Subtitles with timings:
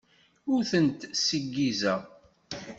[0.53, 2.01] Ur tent-ssiggizeɣ.